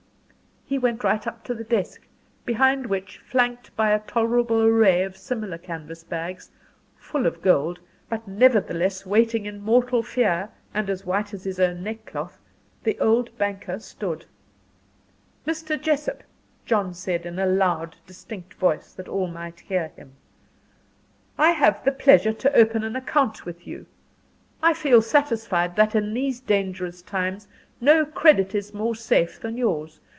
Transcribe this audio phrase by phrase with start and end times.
[0.65, 2.07] He went right up to the desk,
[2.45, 6.49] behind which, flanked by a tolerable array of similar canvas bags,
[6.95, 11.83] full of gold but nevertheless waiting in mortal fear, and as white as his own
[11.83, 12.39] neck cloth
[12.83, 14.23] the old banker stood.
[15.45, 15.77] "Mr.
[15.77, 16.23] Jessop,"
[16.65, 20.13] John said, in a loud, distinct voice, that all might hear him,
[21.37, 23.87] "I have the pleasure to open an account with you.
[24.63, 27.49] I feel satisfied that in these dangerous times
[27.81, 29.99] no credit is more safe than yours.